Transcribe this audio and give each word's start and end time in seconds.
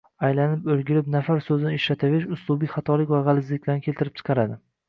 Aylanib-oʻrgilib 0.27 1.11
nafar 1.15 1.43
soʻzini 1.49 1.75
ishlataverish 1.79 2.27
uslubiy 2.37 2.73
xatolik 2.77 3.15
va 3.15 3.23
gʻalizliklarni 3.29 3.89
keltirib 3.91 4.21
chiqaradi 4.23 4.63